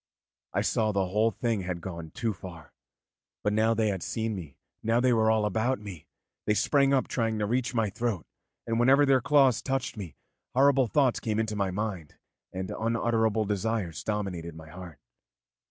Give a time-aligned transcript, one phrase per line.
[0.51, 2.73] I saw that the whole thing had gone too far.
[3.43, 6.07] But now they had seen me, now they were all about me,
[6.47, 8.25] they sprang up trying to reach my throat;
[8.65, 10.15] and whenever their claws touched me,
[10.55, 12.15] horrible thoughts came into my mind
[12.51, 14.97] and unutterable desires dominated my heart.